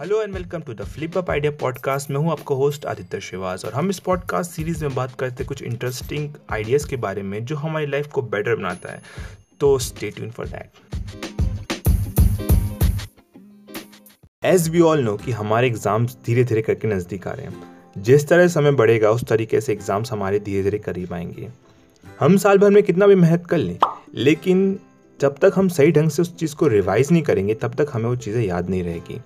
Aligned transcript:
Hello 0.00 0.20
and 0.22 0.32
welcome 0.34 0.60
to 0.60 0.74
the 0.74 0.84
Flip 0.84 1.16
Up 1.18 1.28
Idea 1.30 1.50
podcast 1.52 2.10
मैं 2.10 2.18
हूँ 2.18 2.30
आपका 2.30 2.54
होस्ट 2.54 2.86
आदित्य 2.86 3.18
श्रीवास 3.20 3.64
और 3.64 3.72
हम 3.72 3.90
इस 3.90 3.98
पॉडकास्ट 3.98 4.50
सीरीज़ 4.50 4.82
में 4.84 4.94
बात 4.94 5.14
करते 5.18 5.42
हैं 5.42 5.46
कुछ 5.46 5.62
इंटरेस्टिंग 5.62 6.28
आइडियाज़ 6.52 6.86
के 6.88 6.96
बारे 6.96 7.22
में 7.22 7.44
जो 7.44 7.56
हमारी 7.56 7.86
लाइफ 7.86 8.06
को 8.06 8.22
बेटर 8.22 8.56
बनाता 8.56 8.92
है। 8.92 9.02
तो 9.60 9.78
stay 9.78 10.10
tune 10.10 10.30
for 10.30 10.46
that 10.46 10.70
as 14.42 14.68
we 14.68 14.80
all 14.80 15.02
know 15.04 15.16
कि 15.16 15.32
हमारे 15.32 15.66
एग्ज़ाम्स 15.66 16.16
धीरे 16.26 16.44
धीरे 16.44 16.62
करके 16.62 16.88
नज़दीक 16.88 17.28
आ 17.28 17.32
रहे 17.32 17.46
हैं। 17.46 18.02
जिस 18.02 18.28
तरह 18.28 18.48
समय 18.48 18.72
बढ़ेगा, 18.72 19.10
उस 19.10 19.24
तरीके 19.24 19.60
से 19.60 19.72
एग्ज़ाम्स 19.72 20.12
हमारे 20.12 20.40
धीरे 20.40 20.62
धीरे 20.62 20.78
करीब 20.78 21.12
आएँगे। 21.12 21.48
हम 22.20 22.36
साल 22.36 22.58
भर 22.58 22.70
में 22.70 22.82
कितना 22.82 23.06
भी 23.06 23.14
मेहनत 23.14 23.46
कर 23.46 23.58
लें, 23.58 23.78
लेकिन 24.14 24.78
जब 25.20 25.38
तक 25.38 25.52
हम 25.54 25.68
सही 25.68 25.92
ढंग 25.92 26.10
से 26.10 26.22
उस 26.22 26.36
चीज़ 26.36 26.56
को 26.56 26.66
रिवाइज 26.66 27.12
नहीं 27.12 27.22
करेंगे, 27.22 27.54
तब 27.54 27.74
तक 27.74 27.90
हमें 27.92 28.08
वो 28.08 28.16
चीज़ें 28.16 28.42
याद 28.42 28.70
नहीं 28.70 28.82
रहेगी। 28.84 29.20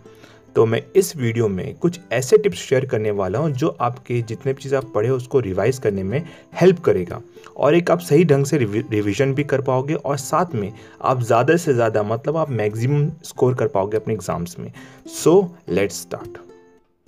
तो 0.57 0.65
मैं 0.67 0.83
इस 0.97 1.17
वीडियो 1.17 1.49
में 1.49 1.75
कुछ 1.79 1.99
ऐसे 2.13 2.39
टिप्स 2.39 2.59
शेयर 2.59 2.85
करने 2.87 3.11
वाला 3.11 3.39
हूँ 3.39 3.51
जो 3.53 3.69
आपके 3.81 4.21
जितने 4.23 4.53
भी 4.53 4.63
चीज़ 4.63 4.75
आप 4.77 4.91
पढ़े 4.95 5.09
उसको 5.11 5.41
रिवाइज 5.41 5.79
करने 5.79 6.03
में 6.03 6.23
हेल्प 6.61 6.81
करेगा। 6.85 7.21
और 7.57 7.75
एक 7.75 7.91
आप 7.91 8.01
सही 8.01 8.25
ढंग 8.25 8.45
से 8.47 8.59
रिविजन 8.59 9.35
भी 9.35 9.45
कर 9.45 9.61
पाओगे 9.61 9.95
और 9.95 10.17
साथ 10.19 10.55
में 10.55 10.73
आप 11.03 11.23
ज़्यादा 11.23 11.57
से 11.57 11.75
ज़्यादा 11.75 12.03
मतलब 12.05 12.37
आप 12.37 12.51
मैक्सिमम 12.53 13.11
स्कोर 13.25 13.55
कर 13.55 13.69
पाओगे 13.69 13.97
अपने 13.97 14.15
एग्ज़ाम्स 14.15 14.59
में। 14.59 14.73
So, 15.15 15.57
let's 15.69 16.01
start. 16.03 16.39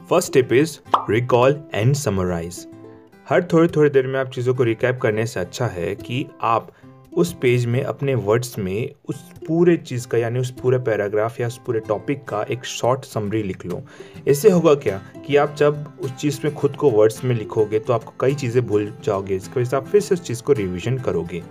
First 0.00 0.32
tip 0.32 0.52
is 0.52 0.78
recall 1.10 1.60
and 1.74 1.94
summarise. 1.96 2.66
हर 3.28 3.42
थोड़ी 3.52 3.68
थोड़ी 3.68 3.90
देर 3.90 4.06
में 4.06 4.18
आप 4.20 4.30
चीज़ों 4.30 4.54
को 4.54 4.62
रिकैप 4.64 4.98
करने 5.02 5.26
से 5.26 5.40
अच्छा 5.40 5.66
है 5.68 5.94
कि 5.96 6.26
आप 6.42 6.70
उस 7.12 7.32
पेज 7.42 7.66
में, 7.66 7.82
अपने 7.82 8.14
वर्ड्स 8.14 8.58
में, 8.58 8.90
उस 9.08 9.22
पूरे 9.48 9.76
चीज़ 9.76 10.06
का, 10.08 10.18
यानी 10.18 10.38
उस 10.38 10.50
पूरे 10.50 10.78
पैराग्राफ 10.78 11.40
या 11.40 11.46
उस 11.46 11.60
पूरे 11.66 11.80
टॉपिक 11.80 12.24
का 12.24 12.42
एक 12.42 12.64
शॉर्ट 12.64 13.04
समरी 13.04 13.42
लिख 13.42 13.64
लो। 13.66 13.82
ऐसे 14.28 14.50
होगा 14.50 14.74
क्या 14.74 15.00
कि 15.26 15.36
आप 15.36 15.54
जब 15.58 15.84
उस 16.00 16.12
चीज़ 16.12 16.40
में 16.44 16.54
खुद 16.54 16.76
को 16.76 16.90
वर्ड्स 16.90 17.24
में 17.24 17.34
लिखोगे 17.36 17.78
तो 17.78 17.92
आपको 17.92 18.12
कई 18.20 18.34
चीज़ें 18.34 18.66
भूल 18.66 18.92
जाओगे 19.04 19.36
इसकी 19.36 19.60
वजह 19.60 19.70
से 19.70 19.76
आप 19.76 19.86
फिर 19.86 20.00
से 20.00 20.14
उस 20.14 20.22
चीज़ 20.22 20.42
को 20.42 20.52
रिविजन 20.52 20.98
करोगे। 20.98 21.42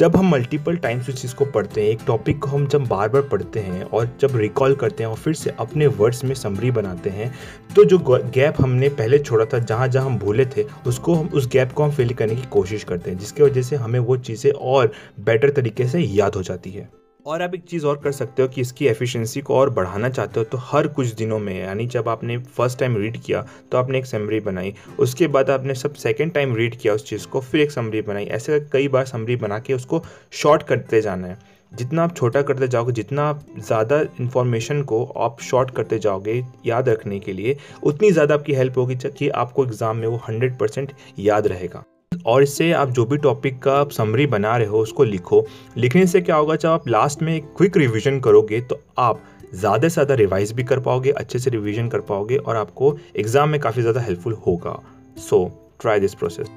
जब 0.00 0.14
हम 0.16 0.30
मल्टीपल 0.30 0.76
टाइम्स 0.76 1.08
उस 1.08 1.20
चीज़ 1.22 1.34
को 1.34 1.44
पढ़ते 1.44 1.80
हैं, 1.80 1.88
एक 1.88 2.00
टॉपिक 2.06 2.38
को 2.42 2.48
हम 2.48 2.66
जब 2.66 2.86
बार 2.88 3.08
बार 3.08 3.22
पढ़ते 3.22 3.60
हैं 3.60 3.82
और 3.84 4.08
जब 4.20 4.36
रिकॉल 4.36 4.74
करते 4.74 5.02
हैं 5.02 5.10
और 5.10 5.16
फिर 5.16 5.34
से 5.34 5.50
अपने 5.60 5.86
वर्ड्स 5.86 6.24
में 6.24 6.34
समरी 6.34 6.70
बनाते 6.70 7.10
हैं 7.10 7.32
तो 7.76 7.84
जो 7.84 7.98
गैप 8.08 8.60
हमने 8.60 8.88
पहले 8.90 9.18
छोड़ा 9.18 9.44
था 9.44 9.58
जहाँ 9.58 9.88
जहाँ 9.88 10.06
हम 10.06 10.18
भूले 10.18 10.46
थे, 10.46 10.64
उसको 10.86 11.14
हम, 11.14 11.26
उस 11.26 11.48
गैप 11.48 11.72
को 11.72 11.82
हम 11.82 11.90
फिल 11.90 12.14
करने 12.14 12.36
की 12.36 12.46
कोशिश 12.50 12.84
करते 12.84 13.10
हैं, 13.10 13.18
जिसकी 13.18 13.42
वजह 13.42 13.62
से 13.62 13.76
हमें 13.76 13.98
वो 14.00 14.16
चीज़ें 14.18 14.50
और 14.52 14.92
बेटर 15.20 15.50
तरीके 15.50 15.86
से 15.88 16.00
याद 16.00 16.34
हो 16.34 16.42
जाती 16.42 16.70
है। 16.70 16.88
और 17.30 17.42
आप 17.42 17.54
एक 17.54 17.62
चीज़ 17.64 17.84
और 17.86 17.96
कर 17.96 18.12
सकते 18.12 18.42
हो 18.42 18.48
कि 18.48 18.60
इसकी 18.60 18.86
एफिशिएंसी 18.88 19.40
को 19.40 19.54
और 19.54 19.70
बढ़ाना 19.70 20.08
चाहते 20.08 20.40
हो 20.40 20.44
तो 20.44 20.58
हर 20.60 20.86
कुछ 20.88 21.08
दिनों 21.08 21.38
में, 21.38 21.54
यानी 21.58 21.86
जब 21.86 22.08
आपने 22.08 22.38
फ़र्स्ट 22.38 22.78
टाइम 22.78 22.96
रीड 22.96 23.20
किया 23.22 23.44
तो 23.72 23.78
आपने 23.78 23.98
एक 23.98 24.06
समरी 24.06 24.40
बनाई, 24.40 24.74
उसके 24.98 25.26
बाद 25.28 25.50
आपने 25.50 25.74
सब 25.74 25.94
सेकेंड 25.96 26.32
टाइम 26.34 26.54
रीड 26.56 26.76
किया 26.76 26.94
उस 26.94 27.06
चीज़ 27.08 27.26
को, 27.26 27.40
फिर 27.40 27.60
एक 27.60 27.70
समरी 27.70 28.00
बनाई, 28.02 28.24
ऐसे 28.26 28.58
कई 28.72 28.88
बार 28.88 29.04
समरी 29.06 29.36
बना 29.36 29.58
के 29.58 29.74
उसको 29.74 30.02
शॉर्ट 30.32 30.62
करते 30.62 31.00
जाना 31.02 31.26
है। 31.26 31.38
जितना 31.72 32.04
आप 32.04 32.16
छोटा 32.16 32.42
करते 32.42 32.68
जाओगे, 32.68 32.92
जितना 32.92 33.28
आप 33.28 33.44
ज़्यादा 33.58 34.00
इन्फॉर्मेशन 34.20 34.82
को 34.82 35.04
आप 35.18 35.40
शॉर्ट 35.40 35.70
करते 35.70 35.98
जाओगे 35.98 36.42
याद 36.66 36.88
रखने 36.88 37.20
के 37.20 37.32
लिए, 37.32 37.56
उतनी 37.82 38.10
ज़्यादा 38.10 38.34
आपकी 38.34 38.54
हेल्प 38.54 38.78
होगी 38.78 38.96
कि 39.08 39.28
आपको 39.30 39.64
एग्ज़ाम 39.64 39.96
में 39.96 40.06
वो 40.08 40.20
हंड्रेड 40.28 40.58
परसेंट 40.58 40.92
याद 41.18 41.46
रहेगा। 41.46 41.84
और 42.26 42.42
इससे 42.42 42.70
आप 42.74 42.90
जो 42.90 43.04
भी 43.04 43.16
टॉपिक 43.18 43.58
का 43.62 43.74
आप 43.74 43.90
समरी 43.90 44.26
बना 44.28 44.56
रहे 44.56 44.66
हो, 44.66 44.78
उसको 44.78 45.04
लिखो। 45.04 45.44
लिखने 45.76 46.06
से 46.06 46.20
क्या 46.20 46.36
होगा, 46.36 46.56
जब 46.56 46.68
आप 46.68 46.88
लास्ट 46.88 47.22
में 47.22 47.40
क्विक 47.48 47.76
रिविजन 47.76 48.20
करोगे 48.20 48.60
तो 48.62 48.80
आप 48.98 49.22
ज़्यादा 49.52 49.88
से 49.88 49.94
ज़्यादा 49.94 50.14
रिवाइज 50.14 50.52
भी 50.52 50.64
कर 50.64 50.80
पाओगे, 50.80 51.10
अच्छे 51.12 51.38
से 51.38 51.50
रिविजन 51.50 51.88
कर 51.88 52.00
पाओगे 52.02 52.36
और 52.36 52.56
आपको 52.56 52.96
एग्ज़ाम 53.16 53.48
में 53.48 53.60
काफ़ी 53.60 53.82
ज़्यादा 53.82 54.00
हेल्पफुल 54.00 54.32
होगा। 54.46 54.78
So 55.20 55.46
try 55.80 56.00
this 56.00 56.14
process 56.14 56.50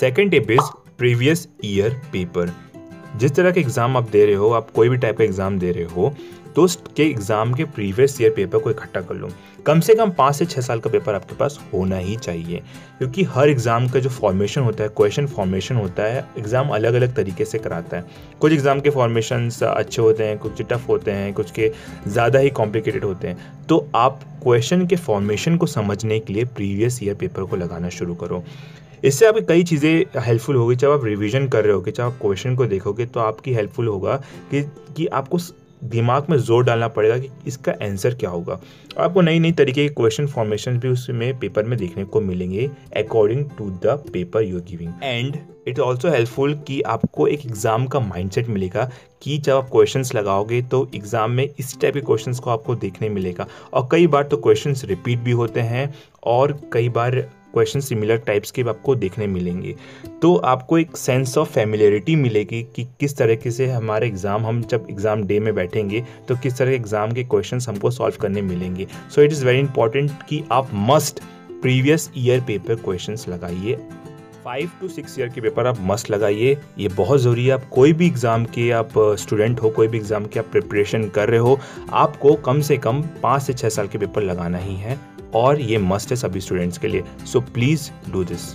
second 0.00 0.30
tip 0.30 0.50
is 0.50 0.70
previous 0.98 1.48
year 1.64 2.00
paper 2.12 2.52
जिस 3.12 3.34
तरह 3.34 3.50
के 3.50 3.60
एग्ज़ाम 3.60 3.96
आप 3.96 4.10
दे 4.10 4.24
रहे 4.26 4.34
हो, 4.34 4.50
आप 4.50 4.70
कोई 4.70 4.88
भी 4.88 4.96
टाइप 4.96 5.18
का 5.18 5.24
एग्ज़ाम 5.24 5.58
दे 5.58 5.72
रहे 5.72 5.84
हो 5.86 6.14
तो 6.56 6.62
उसके 6.64 7.02
एग्ज़ाम 7.02 7.52
के 7.54 7.64
प्रीवियस 7.66 8.20
ईयर 8.20 8.30
पेपर 8.36 8.58
को 8.58 8.70
इकट्ठा 8.70 9.00
कर 9.00 9.14
लो। 9.14 9.28
कम 9.66 9.80
से 9.80 9.94
कम 9.94 10.10
पाँच 10.10 10.34
से 10.36 10.44
छः 10.46 10.60
साल 10.60 10.80
का 10.80 10.90
पेपर 10.90 11.14
आपके 11.14 11.34
पास 11.36 11.58
होना 11.72 11.96
ही 11.96 12.16
चाहिए, 12.16 12.62
क्योंकि 12.98 13.22
हर 13.24 13.48
एग्ज़ाम 13.48 13.88
का 13.88 14.00
जो 14.00 14.10
फॉर्मेशन 14.10 14.60
होता 14.60 14.82
है 14.82 14.88
क्वेश्चन 14.90 15.26
फॉर्मेशन 15.26 15.76
होता 15.76 16.02
है 16.04 16.24
एग्ज़ाम 16.38 16.68
अलग 16.68 16.94
अलग 16.94 17.14
तरीके 17.16 17.44
से 17.44 17.58
कराता 17.58 17.96
है। 17.96 18.04
कुछ 18.40 18.52
एग्ज़ाम 18.52 18.80
के 18.80 18.90
फॉर्मेशन 18.90 19.48
अच्छे 19.64 20.02
होते 20.02 20.24
हैं, 20.24 20.38
कुछ 20.38 20.62
टफ 20.62 20.88
होते 20.88 21.10
हैं, 21.10 21.32
कुछ 21.34 21.50
के 21.50 21.70
ज़्यादा 22.06 22.38
ही 22.38 22.50
कॉम्प्लिकेटेड 22.52 23.04
होते 23.04 23.28
हैं। 23.28 23.66
तो 23.68 23.86
आप 23.94 24.20
क्वेश्चन 24.42 24.86
के 24.86 24.96
फॉर्मेशन 24.98 25.56
को 25.56 25.66
समझने 25.68 26.18
के 26.20 26.32
लिए 26.32 26.44
प्रीवियस 26.46 27.02
ईयर 27.02 27.14
पेपर 27.14 27.44
को 27.44 27.56
लगाना 27.56 27.88
शुरू 27.90 28.14
करो। 28.14 28.44
इससे 29.04 29.26
आपकी 29.26 29.42
कई 29.44 29.62
चीज़ें 29.64 30.20
हेल्पफुल 30.20 30.56
होगी। 30.56 30.76
जब 30.76 30.90
आप 30.90 31.04
रिविजन 31.04 31.48
कर 31.48 31.64
रहे 31.64 31.72
होगे, 31.72 31.90
जब 31.90 32.02
आप 32.02 32.18
क्वेश्चन 32.22 32.56
को 32.56 32.66
देखोगे 32.66 33.06
तो 33.06 33.20
आपकी 33.20 33.54
हेल्पफुल 33.54 33.88
होगा 33.88 34.16
कि 34.50 34.62
कि 34.96 35.06
आपको 35.08 35.38
दिमाग 35.82 36.26
में 36.30 36.36
ज़ोर 36.38 36.64
डालना 36.64 36.88
पड़ेगा 36.88 37.16
कि 37.18 37.28
इसका 37.46 37.72
आंसर 37.82 38.14
क्या 38.14 38.30
होगा। 38.30 38.58
आपको 38.98 39.20
नई 39.20 39.38
नई 39.38 39.52
तरीके 39.52 39.86
के 39.88 39.94
क्वेश्चन 39.94 40.26
फॉर्मेशन 40.26 40.78
भी 40.78 40.88
उसमें 40.88 41.38
पेपर 41.38 41.64
में 41.64 41.78
देखने 41.78 42.04
को 42.04 42.20
मिलेंगे 42.20 42.68
according 42.96 43.44
to 43.58 43.68
the 43.84 43.96
paper 44.12 44.42
you 44.42 44.60
giving 44.60 44.92
and 45.02 45.38
it 45.68 45.78
also 45.78 46.10
helpful 46.10 46.54
कि 46.66 46.80
आपको 46.82 47.26
एक 47.28 47.46
एग्ज़ाम 47.46 47.86
का 47.86 48.00
माइंडसेट 48.00 48.48
मिलेगा 48.48 48.90
कि 49.22 49.38
जब 49.38 49.52
आप 49.52 49.68
क्वेश्चंस 49.72 50.14
लगाओगे 50.14 50.62
तो 50.62 50.88
एग्ज़ाम 50.94 51.30
में 51.30 51.48
इस 51.48 51.80
टाइप 51.80 51.94
के 51.94 52.00
क्वेश्चंस 52.00 52.38
को 52.38 52.50
आपको 52.50 52.74
देखने 52.76 53.08
मिलेगा। 53.08 53.46
और 53.72 53.88
कई 53.92 54.06
बार 54.06 54.24
तो 54.24 54.36
क्वेश्चंस 54.38 54.84
रिपीट 54.84 55.18
भी 55.18 55.32
होते 55.32 55.60
हैं 55.62 55.92
और 56.26 56.58
कई 56.72 56.88
बार 56.88 57.24
क्वेश्चन 57.52 57.80
सिमिलर 57.80 58.16
टाइप्स 58.26 58.50
के 58.50 58.62
आपको 58.62 58.94
देखने 58.94 59.26
मिलेंगे। 59.26 59.74
तो 60.22 60.34
आपको 60.36 60.78
एक 60.78 60.96
सेंस 60.96 61.36
ऑफ़ 61.38 61.48
फैमिलियरिटी 61.50 62.16
मिलेगी 62.16 62.62
कि 62.76 62.84
किस 63.00 63.16
तरीके 63.16 63.50
से 63.50 63.66
हमारे 63.70 64.06
एग्ज़ाम 64.06 64.46
हम 64.46 64.62
जब 64.62 64.86
एग्ज़ाम 64.90 65.24
डे 65.26 65.40
में 65.40 65.54
बैठेंगे 65.54 66.04
तो 66.28 66.36
किस 66.36 66.58
तरह 66.58 66.70
के 66.70 66.76
एग्ज़ाम 66.76 67.12
के 67.12 67.24
क्वेश्चन 67.24 67.60
हमको 67.68 67.90
सॉल्व 67.90 68.16
करने 68.20 68.42
मिलेंगे। 68.42 68.86
So 69.14 69.22
it 69.22 69.32
is 69.32 69.44
very 69.46 69.58
important 69.58 70.10
कि 70.28 70.42
आप 70.52 70.70
must 70.90 71.20
previous 71.62 72.10
year 72.16 72.40
paper 72.40 72.74
question 72.76 73.16
लगाइए। 73.28 73.78
फाइव 74.44 74.70
टू 74.80 74.88
सिक्स 74.88 75.18
ईयर 75.18 75.28
के 75.28 75.40
पेपर 75.40 75.66
आप 75.66 75.78
मस्ट 75.80 76.10
लगाइए। 76.10 76.56
ये 76.78 76.88
बहुत 76.88 77.20
ज़रूरी 77.20 77.44
है। 77.46 77.52
आप 77.52 77.68
कोई 77.70 77.92
भी 77.92 78.06
एग्ज़ाम 78.06 78.44
के 78.46 78.70
आप 78.70 78.92
स्टूडेंट 79.20 79.60
हो, 79.62 79.70
कोई 79.70 79.88
भी 79.88 79.98
एग्ज़ाम 79.98 80.26
के 80.26 80.38
आप 80.40 80.46
प्रिपरेशन 80.52 81.08
कर 81.08 81.28
रहे 81.28 81.40
हो, 81.40 81.58
आपको 81.90 82.34
कम 82.36 82.60
से 82.60 82.76
कम 82.78 83.02
पाँच 83.22 83.42
से 83.42 83.52
छः 83.52 83.68
साल 83.68 83.88
के 83.88 83.98
पेपर 83.98 84.22
लगाना 84.22 84.58
ही 84.58 84.76
है। 84.76 84.98
और 85.34 85.60
ये 85.60 85.78
मस्ट 85.78 86.10
है 86.10 86.16
सभी 86.16 86.40
स्टूडेंट्स 86.40 86.78
के 86.78 86.88
लिए। 86.88 87.04
So 87.26 87.40
please 87.54 87.90
do 88.12 88.24
this 88.24 88.52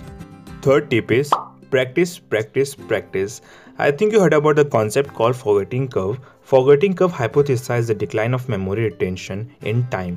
third 0.66 0.88
tip 0.88 1.12
is 1.12 1.30
practice 1.70 2.16
practice 2.30 2.74
practice 2.74 3.40
I 3.80 3.92
think 3.92 4.14
you 4.14 4.20
heard 4.20 4.34
about 4.34 4.56
the 4.56 4.68
concept 4.68 5.10
call 5.10 5.32
forgetting 5.32 5.88
curve 5.88 6.16
forgetting 6.50 6.94
curve 6.94 7.12
hypothesize 7.20 7.90
the 7.90 7.96
decline 7.98 8.34
of 8.34 8.50
memory 8.50 8.82
retention 8.82 9.46
in 9.66 9.84
time 9.92 10.16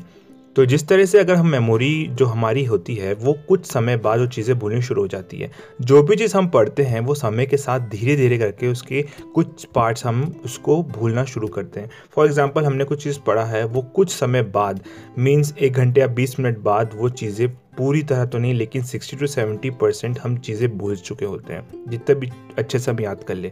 तो 0.59 0.65
जिस 0.65 0.87
तरह 0.87 1.05
से 1.05 1.19
अगर 1.19 1.35
हम 1.35 1.47
memory 1.47 2.07
जो 2.11 2.25
हमारी 2.25 2.63
होती 2.65 2.95
है, 2.95 3.13
वो 3.13 3.33
कुछ 3.47 3.65
समय 3.65 3.97
बाद 3.97 4.19
वो 4.19 4.25
चीज़ें 4.27 4.57
भूलनी 4.59 4.81
शुरू 4.81 5.01
हो 5.01 5.07
जाती 5.07 5.37
है, 5.37 5.49
जो 5.81 6.01
भी 6.03 6.15
चीज़ 6.15 6.35
हम 6.37 6.47
पढ़ते 6.47 6.83
हैं, 6.83 6.99
वो 6.99 7.13
समय 7.15 7.45
के 7.45 7.57
साथ 7.57 7.79
धीरे 7.79 8.15
धीरे 8.15 8.37
करके 8.37 8.67
उसके 8.67 9.01
कुछ 9.35 9.65
पार्ट्स 9.65 10.05
हम 10.05 10.41
उसको 10.45 10.81
भूलना 10.83 11.23
शुरू 11.25 11.47
करते 11.47 11.79
हैं। 11.79 11.89
फॉर 12.15 12.25
एग्ज़ाम्पल 12.25 12.65
हमने 12.65 12.83
कुछ 12.83 13.03
चीज़ 13.03 13.19
पढ़ा 13.19 13.45
है, 13.45 13.63
वो 13.65 13.81
कुछ 13.81 14.09
समय 14.09 14.41
बाद 14.41 14.81
मीन्स 15.19 15.53
एक 15.57 15.73
घंटे 15.73 16.01
या 16.01 16.07
बीस 16.07 16.39
मिनट 16.39 16.57
बाद 16.57 16.91
वो 16.95 17.09
चीज़ें 17.09 17.47
पूरी 17.77 18.01
तरह 18.03 18.25
तो 18.25 18.37
नहीं, 18.37 18.53
लेकिन 18.53 18.83
60 18.83 19.19
टू 19.19 19.27
70 19.27 19.69
परसेंट 19.71 20.19
हम 20.19 20.37
चीज़ें 20.37 20.77
भूल 20.77 20.95
चुके 20.95 21.25
होते 21.25 21.53
हैं, 21.53 21.67
जितना 21.89 22.15
भी 22.15 22.29
अच्छे 22.57 22.79
से 22.79 22.91
हम 22.91 22.99
याद 22.99 23.23
कर 23.23 23.35
ले। 23.35 23.51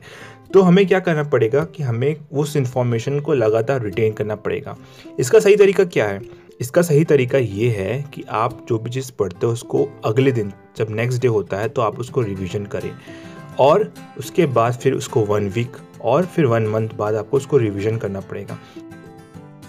तो 0.54 0.62
हमें 0.62 0.86
क्या 0.88 1.00
करना 1.00 1.24
पड़ेगा 1.24 1.64
कि 1.66 1.84
हमें 1.84 2.16
उस 2.32 2.56
इन्फॉर्मेशन 2.58 3.20
को 3.20 3.34
लगातार 3.34 3.82
रिटेन 3.82 4.14
करना 4.14 4.36
पड़ेगा। 4.36 4.76
इसका 5.20 5.40
सही 5.40 5.56
तरीका 5.56 5.84
क्या 5.84 6.08
है? 6.08 6.47
इसका 6.62 6.82
सही 6.82 7.04
तरीका 7.04 7.38
ये 7.38 7.70
है 7.70 8.02
कि 8.14 8.24
आप 8.30 8.66
जो 8.70 8.80
भी 8.80 8.90
चीज़ 8.90 9.12
पढ़ते 9.20 9.46
हो 9.46 9.54
उसको 9.54 9.90
अगले 10.06 10.32
दिन 10.32 10.54
जब 10.78 10.88
नेक्स्ट 10.90 11.22
डे 11.22 11.28
होता 11.28 11.58
है 11.58 11.70
तो 11.70 11.82
आप 11.82 12.00
उसको 12.00 12.22
रिविज़न 12.22 12.66
करें। 12.66 12.92
और 13.60 13.94
उसके 14.18 14.46
बाद 14.46 14.74
फिर 14.74 14.94
उसको 14.94 15.22
वन 15.22 15.50
वीक 15.50 15.78
और 16.02 16.26
फिर 16.26 16.46
वन 16.46 16.68
मंथ 16.68 16.90
बाद 16.90 17.16
आपको 17.16 17.38
उसको 17.38 17.58
रिविज़न 17.58 17.98
करना 17.98 18.20
पड़ेगा। 18.20 18.60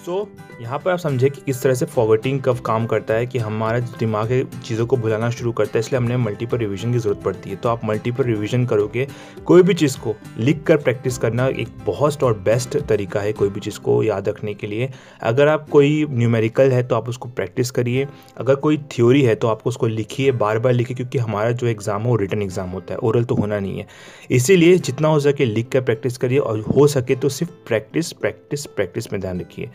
सो 0.07 0.21
so, 0.23 0.48
यहाँ 0.59 0.79
पर 0.79 0.91
आप 0.91 0.99
समझे 0.99 1.29
कि 1.31 1.41
किस 1.41 1.63
तरह 1.63 1.75
से 1.75 1.87
फॉरवर्टिंग 1.87 2.41
कब 2.43 2.59
काम 2.67 2.87
करता 2.87 3.15
है 3.15 3.27
कि 3.27 3.39
हमारा 3.39 3.79
दिमाग 3.99 4.31
चीज़ों 4.65 4.87
को 4.87 4.97
भुलाना 4.97 5.29
शुरू 5.31 5.53
करता 5.53 5.73
है, 5.75 5.81
इसलिए 5.81 6.01
हमने 6.01 6.17
मल्टीपल 6.17 6.59
रिवीजन 6.59 6.93
की 6.93 6.99
ज़रूरत 6.99 7.23
पड़ती 7.25 7.51
है। 7.51 7.57
तो 7.57 7.69
आप 7.69 7.85
मल्टीपल 7.85 8.25
रिवीजन 8.25 8.65
करोगे, 8.67 9.07
कोई 9.47 9.63
भी 9.63 9.75
चीज़ 9.75 9.99
को 9.99 10.15
लिख 10.39 10.63
कर 10.63 10.77
प्रैक्टिस 10.79 11.19
करना 11.19 11.47
एक 11.49 11.69
बहुत 11.87 12.23
और 12.25 12.39
बेस्ट 12.41 12.77
तरीका 12.79 13.21
है 13.21 13.33
कोई 13.33 13.49
भी 13.49 13.61
चीज़ 13.61 13.79
को 13.81 14.03
याद 14.03 14.29
रखने 14.29 14.55
के 14.55 14.67
लिए। 14.67 14.91
अगर 15.23 15.49
आप 15.49 15.69
कोई 15.71 16.07
न्यूमेरिकल 16.11 16.71
है 16.73 16.83
तो 16.83 16.97
आप 16.97 17.09
उसको 17.09 17.29
प्रैक्टिस 17.31 17.71
करिए। 17.71 18.07
अगर 18.37 18.55
कोई 18.57 18.79
थ्योरी 18.93 19.23
है 19.23 19.35
तो 19.35 19.49
आपको 19.49 19.71
उसको 19.71 19.87
लिखिए 19.87 20.33
बार 20.35 20.59
बार 20.59 20.73
लिखिए, 20.73 20.97
क्योंकि 20.97 21.19
हमारा 21.19 21.51
जो 21.53 21.67
एग्ज़ाम 21.67 22.03
हो 22.03 22.17
रिटर्न 22.17 22.43
एग्ज़ाम 22.43 22.71
होता 22.71 22.95
है 22.95 22.99
ओरल 23.01 23.25
तो 23.25 23.35
होना 23.35 23.59
नहीं 23.59 23.79
है। 23.79 23.87
इसीलिए 24.31 24.79
जितना 24.81 25.09
हो 25.09 25.21
सके 25.21 25.45
लिख 25.45 25.69
कर 25.69 25.81
प्रैक्टिस 25.83 26.19
करिए 26.19 26.39
और 26.41 26.61
हो 26.69 26.87
सके 26.89 27.17
तो 27.17 27.29
सिर्फ़ 27.31 27.53
प्रैक्टिस 27.69 28.13
प्रैक्टिस 28.15 28.67
प्रैक्टिस 28.69 29.13
में 29.13 29.21
ध्यान 29.21 29.41
रखिए। 29.41 29.71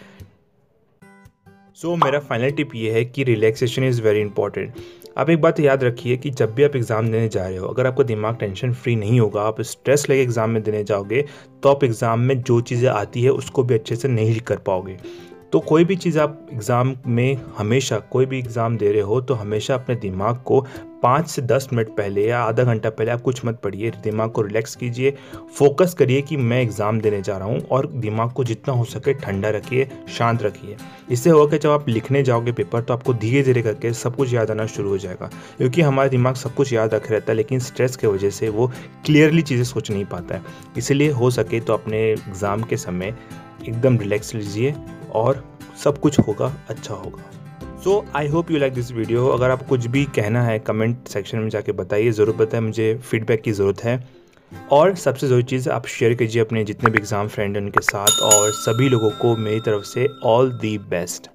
सो 1.78 1.88
so, 1.88 2.04
मेरा 2.04 2.20
फाइनल 2.20 2.52
टिप 2.52 2.76
ये 2.76 2.92
है 2.92 3.04
कि 3.06 3.24
रिलैक्सेशन 3.24 3.84
इज़ 3.84 4.02
वेरी 4.02 4.20
इंपॉर्टेंट 4.22 4.74
आप 5.18 5.30
एक 5.30 5.40
बात 5.42 5.60
याद 5.60 5.84
रखिए 5.84 6.18
कि 6.18 6.30
जब 6.32 6.54
भी 6.56 6.64
आप 6.64 6.76
एग्ज़ाम 6.76 7.08
देने 7.12 7.28
जा 7.28 7.48
रहे 7.48 7.58
हो 7.58 7.68
अगर 7.68 7.88
आपका 7.88 8.04
दिमाग 8.04 8.38
टेंशन 8.40 8.74
फ्री 8.74 8.96
नहीं 8.96 9.20
होगा 9.20 9.42
आप 9.42 9.62
स्ट्रेस 9.62 10.06
लेके 10.10 10.22
एग्ज़ाम 10.22 10.50
में 10.50 10.62
देने 10.64 10.84
जाओगे 10.84 11.26
तो 11.64 11.70
आप 11.70 11.84
एग्ज़ाम 11.84 12.20
में 12.20 12.42
जो 12.42 12.60
चीज़ें 12.62 12.90
आती 12.90 13.24
है 13.24 13.30
उसको 13.32 13.64
भी 13.64 13.74
अच्छे 13.74 13.96
से 13.96 14.08
नहीं 14.08 14.40
कर 14.40 14.58
पाओगे. 14.58 14.98
तो 15.54 15.60
कोई 15.60 15.84
भी 15.84 15.96
चीज़ 15.96 16.18
आप 16.20 16.48
एग्ज़ाम 16.54 16.96
में 17.08 17.38
हमेशा 17.58 17.98
कोई 18.12 18.26
भी 18.26 18.38
एग्ज़ाम 18.40 18.78
दे 18.78 18.92
रहे 18.92 19.02
हो 19.02 19.20
तो 19.22 19.34
हमेशा 19.34 19.74
अपने 19.74 19.96
दिमाग 19.96 20.38
को 20.46 20.60
पाँच 21.04 21.28
से 21.30 21.42
दस 21.42 21.68
मिनट 21.74 21.90
पहले 21.98 22.26
या 22.28 22.40
आधा 22.42 22.64
घंटा 22.64 22.90
पहले 22.90 23.12
आप 23.12 23.22
कुछ 23.22 23.44
मत 23.46 23.60
पढ़िए, 23.64 23.92
दिमाग 24.04 24.32
को 24.32 24.42
रिलैक्स 24.42 24.76
कीजिए 24.76 25.12
फोकस 25.58 25.94
करिए 25.94 26.22
कि 26.22 26.38
मैं 26.38 26.62
एग्ज़ाम 26.62 27.02
देने 27.02 27.22
जा 27.22 27.38
रहा 27.38 27.48
हूँ 27.48 27.62
और 27.68 27.88
दिमाग 27.88 28.32
को 28.32 28.44
जितना 28.44 28.74
हो 28.74 28.84
सके 28.86 29.14
ठंडा 29.16 29.50
रखिए, 29.50 29.88
शांत 30.18 30.44
रखिए। 30.44 30.78
इससे 31.12 31.30
होगा 31.30 31.52
कि 31.52 31.58
जब 31.58 31.70
आप 31.70 31.90
लिखने 31.90 32.24
जाओगे 32.24 32.52
पेपर 32.52 32.82
तो 32.82 32.94
आपको 32.94 33.14
धीरे 33.16 33.44
धीरे 33.44 33.62
करके 33.62 33.94
सब 33.94 34.16
कुछ 34.16 34.34
याद 34.34 34.52
आना 34.52 34.66
शुरू 34.68 34.90
हो 34.90 34.98
जाएगा, 34.98 35.30
क्योंकि 35.58 35.82
हमारा 35.82 36.10
दिमाग 36.10 36.36
सब 36.36 36.56
कुछ 36.56 36.74
याद 36.74 36.94
रख 36.94 37.12
रहता 37.12 37.32
है, 37.32 37.36
लेकिन 37.38 37.60
स्ट्रेस 37.60 37.96
की 37.96 38.08
वजह 38.08 38.30
से 38.32 38.50
वो 38.50 38.72
क्लियरली 39.06 39.42
चीज़ें 39.44 39.64
सोच 39.66 39.92
नहीं 39.92 40.06
पाता 40.08 40.36
है। 40.36 40.42
इसलिए 40.78 41.12
हो 41.12 41.32
सके 41.32 41.60
तो 41.60 41.74
अपने 41.74 42.02
एग्ज़ाम 42.04 42.64
के 42.64 42.78
समय 42.80 43.16
एकदम 43.64 43.98
रिलैक्स 43.98 44.34
लीजिए 44.36 44.76
और 45.16 45.44
सब 45.84 45.98
कुछ 45.98 46.20
होगा 46.20 46.54
अच्छा 46.70 46.94
होगा। 46.96 47.32
So 47.84 48.04
I 48.16 48.28
hope 48.28 48.52
you 48.52 48.58
like 48.58 48.74
this 48.74 48.92
video 48.92 49.28
अगर 49.28 49.52
आप 49.52 49.68
कुछ 49.68 49.86
भी 49.88 50.04
कहना 50.16 50.44
है 50.44 50.58
कमेंट 50.62 51.08
सेक्शन 51.08 51.38
में 51.38 51.50
जाके 51.50 51.72
बताइए, 51.72 52.12
ज़रूर 52.12 52.36
बताएँ, 52.36 52.62
मुझे 52.62 52.94
फीडबैक 53.02 53.42
की 53.42 53.52
ज़रूरत 53.52 53.84
है। 53.84 54.04
और 54.72 54.96
सबसे 54.96 55.28
ज़रूरी 55.28 55.44
चीज़, 55.44 55.70
आप 55.70 55.86
शेयर 55.88 56.14
कीजिए 56.14 56.42
अपने 56.42 56.64
जितने 56.64 56.90
भी 56.92 56.98
एग्ज़ाम 56.98 57.28
फ्रेंड 57.28 57.56
हैं 57.58 57.64
उनके 57.64 57.82
साथ, 57.82 58.22
और 58.24 58.52
सभी 58.54 58.90
लोगों 58.90 59.10
को 59.22 59.36
मेरी 59.38 59.60
तरफ़ 59.62 59.84
से 59.86 60.08
ऑल 60.26 60.52
दी 60.52 60.78
बेस्ट 60.90 61.30